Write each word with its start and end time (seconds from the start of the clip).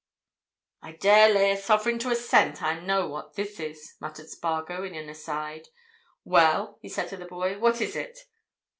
"I 0.81 0.93
dare 0.93 1.31
lay 1.31 1.51
a 1.51 1.57
sovereign 1.57 1.99
to 1.99 2.09
a 2.09 2.15
cent 2.15 2.55
that 2.55 2.63
I 2.63 2.79
know 2.79 3.07
what 3.07 3.35
this 3.35 3.59
is," 3.59 3.97
muttered 3.99 4.29
Spargo 4.29 4.83
in 4.83 4.95
an 4.95 5.09
aside. 5.09 5.67
"Well?" 6.23 6.79
he 6.81 6.89
said 6.89 7.09
to 7.09 7.17
the 7.17 7.25
boy. 7.25 7.59
"What 7.59 7.79
is 7.81 7.95
it?" 7.95 8.17